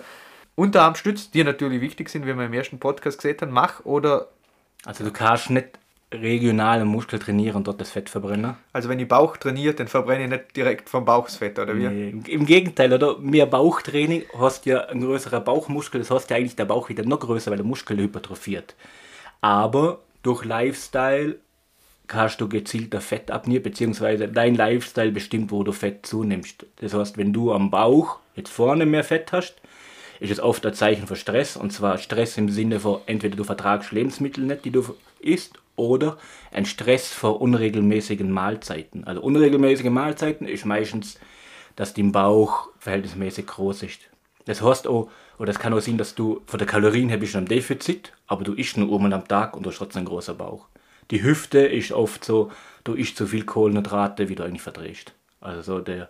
Unterarmstütz, 0.54 1.30
die 1.30 1.44
natürlich 1.44 1.80
wichtig 1.80 2.10
sind, 2.10 2.26
wie 2.26 2.36
wir 2.36 2.44
im 2.44 2.52
ersten 2.52 2.78
Podcast 2.78 3.18
gesehen 3.18 3.38
haben, 3.40 3.52
mache 3.52 3.82
oder. 3.86 4.28
Also 4.84 5.04
du 5.04 5.10
kannst 5.10 5.48
nicht 5.50 5.78
regionale 6.12 6.84
Muskel 6.84 7.18
trainieren 7.18 7.56
und 7.56 7.66
dort 7.66 7.80
das 7.80 7.90
Fett 7.90 8.10
verbrennen. 8.10 8.56
Also 8.72 8.88
wenn 8.88 8.98
ich 8.98 9.08
Bauch 9.08 9.36
trainiere, 9.36 9.74
dann 9.74 9.88
verbrenne 9.88 10.24
ich 10.24 10.30
nicht 10.30 10.56
direkt 10.56 10.90
vom 10.90 11.04
Bauchsfett, 11.04 11.58
oder 11.58 11.76
wie? 11.76 11.88
Nee, 11.88 12.14
Im 12.28 12.44
Gegenteil, 12.44 12.92
oder? 12.92 13.18
Mehr 13.18 13.46
Bauchtraining 13.46 14.24
hast 14.38 14.66
ja 14.66 14.86
ein 14.86 15.00
größerer 15.00 15.40
Bauchmuskel, 15.40 16.00
das 16.00 16.10
heißt 16.10 16.30
ja 16.30 16.36
eigentlich 16.36 16.56
der 16.56 16.66
Bauch 16.66 16.88
wieder 16.88 17.04
noch 17.04 17.20
größer, 17.20 17.50
weil 17.50 17.58
der 17.58 17.66
Muskel 17.66 17.96
hypertrophiert. 17.96 18.74
Aber 19.40 20.00
durch 20.22 20.44
Lifestyle 20.44 21.38
kannst 22.06 22.40
du 22.40 22.48
gezielter 22.48 23.00
Fett 23.00 23.30
abnehmen, 23.30 23.62
beziehungsweise 23.62 24.28
dein 24.28 24.54
Lifestyle 24.54 25.12
bestimmt, 25.12 25.50
wo 25.50 25.62
du 25.62 25.72
Fett 25.72 26.04
zunimmst. 26.04 26.66
Das 26.76 26.94
heißt, 26.94 27.16
wenn 27.16 27.32
du 27.32 27.52
am 27.52 27.70
Bauch 27.70 28.18
jetzt 28.36 28.50
vorne 28.50 28.86
mehr 28.86 29.04
Fett 29.04 29.32
hast, 29.32 29.60
ist 30.20 30.30
es 30.30 30.40
oft 30.40 30.64
ein 30.66 30.74
Zeichen 30.74 31.06
für 31.06 31.16
Stress. 31.16 31.56
Und 31.56 31.72
zwar 31.72 31.98
Stress 31.98 32.38
im 32.38 32.48
Sinne 32.48 32.80
von, 32.80 33.00
entweder 33.06 33.36
du 33.36 33.44
vertragst 33.44 33.92
Lebensmittel 33.92 34.44
nicht, 34.44 34.64
die 34.64 34.70
du 34.70 34.94
isst, 35.20 35.58
oder 35.74 36.18
ein 36.52 36.66
Stress 36.66 37.08
vor 37.12 37.40
unregelmäßigen 37.40 38.30
Mahlzeiten. 38.30 39.04
Also 39.04 39.22
unregelmäßige 39.22 39.90
Mahlzeiten 39.90 40.46
ist 40.46 40.66
meistens, 40.66 41.18
dass 41.76 41.94
dein 41.94 42.12
Bauch 42.12 42.68
verhältnismäßig 42.78 43.46
groß 43.46 43.84
ist. 43.84 44.00
Das 44.44 44.60
heißt 44.60 44.86
auch, 44.86 45.10
oder 45.42 45.52
das 45.52 45.60
kann 45.60 45.74
auch 45.74 45.80
sein, 45.80 45.98
dass 45.98 46.14
du 46.14 46.40
von 46.46 46.58
der 46.58 46.68
Kalorien 46.68 47.08
her 47.08 47.18
bist 47.18 47.34
am 47.34 47.46
Defizit, 47.46 48.12
aber 48.28 48.44
du 48.44 48.52
isst 48.52 48.76
nur 48.76 48.94
einmal 48.94 49.12
am 49.12 49.26
Tag 49.26 49.56
und 49.56 49.64
du 49.64 49.70
hast 49.70 49.78
trotzdem 49.78 49.98
einen 49.98 50.06
großen 50.06 50.36
Bauch. 50.36 50.68
Die 51.10 51.20
Hüfte 51.20 51.58
ist 51.58 51.90
oft 51.90 52.24
so, 52.24 52.52
du 52.84 52.94
isst 52.94 53.16
zu 53.16 53.26
viel 53.26 53.44
Kohlenhydrate, 53.44 54.28
wie 54.28 54.36
du 54.36 54.44
eigentlich 54.44 54.62
verdrehst. 54.62 55.14
Also 55.40 55.62
so 55.62 55.80
der, 55.80 56.08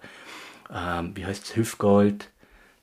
ähm, 0.70 1.16
wie 1.16 1.24
heißt 1.24 1.44
es, 1.44 1.56
Hüftgold, 1.56 2.28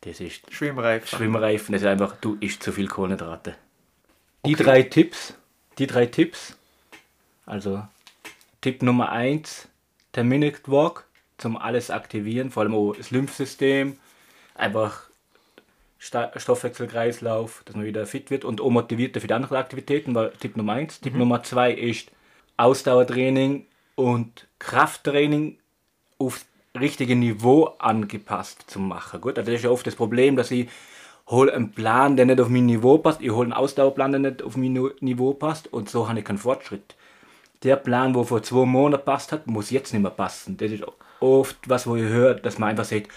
das 0.01 0.21
ist 0.21 0.51
Schwimmreifen. 0.51 1.07
Schwimmreifen, 1.07 1.73
das 1.73 1.83
ist 1.83 1.87
einfach, 1.87 2.15
du 2.15 2.35
isst 2.39 2.63
zu 2.63 2.71
viel 2.71 2.87
Kohlenhydrate. 2.87 3.53
Die 4.47 4.55
okay. 4.55 4.63
drei 4.63 4.81
Tipps, 4.81 5.35
die 5.77 5.85
drei 5.85 6.07
Tipps, 6.07 6.57
also 7.45 7.83
Tipp 8.61 8.81
Nummer 8.81 9.11
1, 9.11 9.67
der 10.15 10.23
Minute 10.23 10.61
Walk 10.65 11.05
zum 11.37 11.57
alles 11.57 11.91
aktivieren, 11.91 12.49
vor 12.49 12.63
allem 12.63 12.73
auch 12.73 12.93
das 12.93 13.11
Lymphsystem, 13.11 13.99
einfach 14.55 15.08
Stoffwechselkreislauf, 15.99 17.61
dass 17.65 17.75
man 17.75 17.85
wieder 17.85 18.05
fit 18.05 18.31
wird 18.31 18.45
und 18.45 18.61
auch 18.61 18.69
motiviert 18.69 19.17
für 19.19 19.27
die 19.27 19.33
anderen 19.33 19.57
Aktivitäten, 19.57 20.15
war 20.15 20.31
Tipp 20.31 20.55
Nummer 20.55 20.73
1. 20.73 20.99
Mhm. 20.99 21.03
Tipp 21.03 21.15
Nummer 21.15 21.43
2 21.43 21.73
ist 21.73 22.11
Ausdauertraining 22.57 23.65
und 23.95 24.47
Krafttraining 24.59 25.57
aufs 26.17 26.45
richtige 26.79 27.15
Niveau 27.15 27.65
angepasst 27.79 28.65
zu 28.67 28.79
machen. 28.79 29.19
Gut, 29.19 29.37
also 29.37 29.51
das 29.51 29.59
ist 29.59 29.65
ja 29.65 29.71
oft 29.71 29.85
das 29.85 29.95
Problem, 29.95 30.35
dass 30.37 30.51
ich 30.51 30.69
hole 31.27 31.53
einen 31.53 31.71
Plan, 31.71 32.15
der 32.15 32.25
nicht 32.25 32.39
auf 32.39 32.49
mein 32.49 32.65
Niveau 32.65 32.97
passt, 32.97 33.21
ich 33.21 33.31
hole 33.31 33.43
einen 33.43 33.53
Ausdauerplan, 33.53 34.11
der 34.11 34.19
nicht 34.19 34.41
auf 34.41 34.55
mein 34.55 34.73
Niveau 35.01 35.33
passt 35.33 35.71
und 35.71 35.89
so 35.89 36.07
habe 36.07 36.19
ich 36.19 36.25
keinen 36.25 36.37
Fortschritt. 36.37 36.95
Der 37.63 37.75
Plan, 37.75 38.15
wo 38.15 38.23
vor 38.23 38.41
zwei 38.41 38.65
Monaten 38.65 39.03
passt 39.03 39.33
hat, 39.33 39.47
muss 39.47 39.69
jetzt 39.69 39.93
nicht 39.93 40.01
mehr 40.01 40.11
passen. 40.11 40.55
Das 40.55 40.71
ist 40.71 40.83
oft 41.19 41.57
was, 41.67 41.87
wo 41.87 41.97
ihr 41.97 42.07
hört, 42.07 42.45
dass 42.45 42.57
man 42.57 42.69
einfach 42.69 42.85
sagt, 42.85 43.09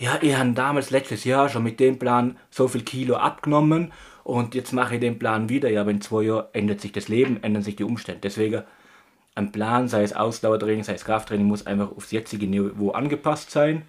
ja, 0.00 0.18
ich 0.22 0.34
habe 0.34 0.52
damals 0.52 0.90
letztes 0.90 1.24
Jahr 1.24 1.50
schon 1.50 1.62
mit 1.62 1.78
dem 1.78 1.98
Plan 1.98 2.38
so 2.50 2.68
viel 2.68 2.82
Kilo 2.82 3.16
abgenommen 3.16 3.92
und 4.24 4.54
jetzt 4.54 4.72
mache 4.72 4.94
ich 4.94 5.00
den 5.00 5.18
Plan 5.18 5.50
wieder. 5.50 5.68
Ja, 5.68 5.82
aber 5.82 5.90
in 5.90 6.00
zwei 6.00 6.22
Jahren 6.22 6.46
ändert 6.54 6.80
sich 6.80 6.92
das 6.92 7.08
Leben, 7.08 7.42
ändern 7.42 7.62
sich 7.62 7.76
die 7.76 7.84
Umstände. 7.84 8.22
Deswegen 8.22 8.62
ein 9.34 9.52
Plan, 9.52 9.88
sei 9.88 10.02
es 10.02 10.14
Ausdauertraining, 10.14 10.84
sei 10.84 10.94
es 10.94 11.04
Krafttraining, 11.04 11.46
muss 11.46 11.66
einfach 11.66 11.92
aufs 11.94 12.12
jetzige 12.12 12.46
Niveau 12.46 12.92
angepasst 12.92 13.50
sein, 13.50 13.82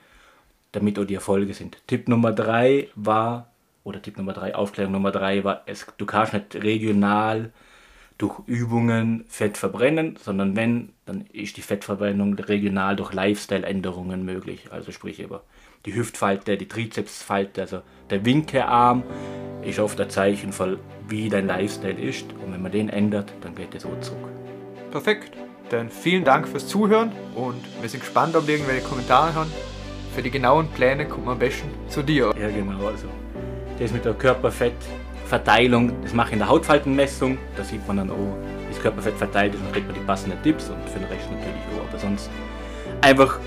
damit 0.74 1.00
auch 1.00 1.06
die 1.06 1.16
Erfolge 1.16 1.54
sind. 1.54 1.78
Tipp 1.88 2.10
Nummer 2.10 2.34
drei 2.34 2.90
war, 2.96 3.48
oder 3.86 4.02
Tipp 4.02 4.18
Nummer 4.18 4.34
drei, 4.34 4.54
Aufklärung 4.54 4.92
Nummer 4.92 5.12
drei 5.12 5.46
war, 5.46 5.62
es, 5.66 5.88
du 5.98 6.06
kannst 6.06 6.34
nicht 6.34 6.56
regional 6.56 7.52
durch 8.22 8.40
Übungen 8.46 9.26
Fett 9.28 9.58
verbrennen, 9.58 10.16
sondern 10.22 10.56
wenn, 10.56 10.90
dann 11.06 11.26
ist 11.34 11.58
die 11.58 11.64
Fettverbrennung 11.64 12.36
regional 12.36 12.96
durch 12.96 13.14
Lifestyle-Änderungen 13.14 14.24
möglich. 14.24 14.68
Also 14.70 14.92
sprich 14.92 15.20
über 15.20 15.42
die 15.88 15.96
Hüftfalte, 15.96 16.56
die 16.56 16.68
Trizepsfalte, 16.68 17.62
also 17.62 17.82
der 18.12 18.24
Winkearm 18.24 19.02
ist 19.64 19.80
oft 19.80 20.00
ein 20.00 20.12
Zeichen 20.12 20.54
von, 20.54 20.78
wie 21.08 21.30
dein 21.30 21.48
Lifestyle 21.48 22.00
ist. 22.00 22.26
Und 22.34 22.54
wenn 22.54 22.62
man 22.62 22.72
den 22.72 22.90
ändert, 22.90 23.34
dann 23.42 23.56
geht 23.56 23.74
es 23.74 23.84
so 23.84 23.90
zurück. 24.02 24.30
Perfekt. 24.92 25.32
Dann 25.70 25.90
vielen 25.90 26.24
Dank 26.24 26.48
fürs 26.48 26.68
Zuhören 26.68 27.12
und 27.34 27.64
wir 27.82 27.90
sind 27.90 28.02
gespannt, 28.02 28.36
ob 28.36 28.46
wir 28.46 28.56
irgendwelche 28.56 28.86
Kommentare 28.86 29.34
haben. 29.34 29.52
Für 30.14 30.22
die 30.22 30.30
genauen 30.30 30.68
Pläne 30.68 31.08
kommt 31.08 31.26
man 31.26 31.34
am 31.34 31.40
besten 31.40 31.70
zu 31.88 32.04
dir. 32.04 32.34
Ja, 32.40 32.50
genau. 32.50 32.86
Also, 32.86 33.08
das 33.80 33.92
mit 33.92 34.06
der 34.06 34.14
Körperfettverteilung, 35.32 35.94
das 36.04 36.14
mache 36.14 36.30
ich 36.30 36.34
in 36.34 36.40
der 36.40 36.50
Hautfaltenmessung. 36.50 37.38
Da 37.56 37.64
sieht 37.64 37.86
man 37.88 37.98
dann 37.98 38.12
auch, 38.12 38.16
wie 38.16 38.74
das 38.74 38.82
Körperfett 38.82 39.18
verteilt 39.18 39.54
ist 39.56 39.62
und 39.62 39.72
kriegt 39.72 39.88
man 39.88 39.96
die 39.96 40.02
passenden 40.02 40.42
Tipps 40.44 40.70
und 40.70 40.78
für 40.90 41.00
den 41.00 41.08
Rest 41.08 41.32
natürlich 41.32 41.62
auch. 41.78 41.88
Aber 41.90 41.98
sonst 41.98 42.30
einfach, 43.02 43.40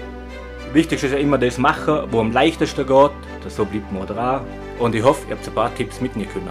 wichtig 0.73 1.03
ist 1.03 1.13
ja 1.13 1.19
immer 1.19 1.39
das 1.39 1.59
machen, 1.59 2.05
wo 2.11 2.21
am 2.21 2.33
leichtesten 2.33 2.87
geht. 2.87 3.11
Das 3.43 3.57
so 3.57 3.65
bleibt 3.65 3.93
man 3.93 4.07
dran. 4.07 4.41
Und 4.79 4.95
ich 4.95 5.05
hoffe, 5.05 5.27
ihr 5.29 5.37
habt 5.37 5.47
ein 5.47 5.55
paar 5.55 5.75
Tipps 5.75 6.01
mitnehmen 6.01 6.31
können. 6.33 6.49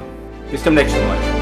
Bis 0.52 0.64
zum 0.64 0.76
nächsten 0.76 1.00
Mal. 1.08 1.33